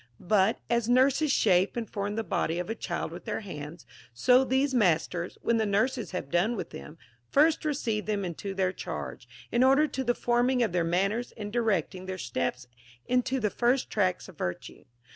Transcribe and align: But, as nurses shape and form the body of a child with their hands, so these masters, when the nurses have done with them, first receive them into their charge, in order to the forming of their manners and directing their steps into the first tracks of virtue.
But, 0.25 0.57
as 0.67 0.89
nurses 0.89 1.31
shape 1.31 1.77
and 1.77 1.87
form 1.87 2.15
the 2.15 2.23
body 2.23 2.57
of 2.57 2.71
a 2.71 2.73
child 2.73 3.11
with 3.11 3.25
their 3.25 3.41
hands, 3.41 3.85
so 4.15 4.43
these 4.43 4.73
masters, 4.73 5.37
when 5.43 5.57
the 5.57 5.65
nurses 5.67 6.09
have 6.09 6.31
done 6.31 6.55
with 6.55 6.71
them, 6.71 6.97
first 7.29 7.63
receive 7.63 8.07
them 8.07 8.25
into 8.25 8.55
their 8.55 8.73
charge, 8.73 9.27
in 9.51 9.63
order 9.63 9.87
to 9.87 10.03
the 10.03 10.15
forming 10.15 10.63
of 10.63 10.71
their 10.71 10.83
manners 10.83 11.33
and 11.37 11.53
directing 11.53 12.07
their 12.07 12.17
steps 12.17 12.65
into 13.05 13.39
the 13.39 13.51
first 13.51 13.91
tracks 13.91 14.27
of 14.27 14.39
virtue. 14.39 14.85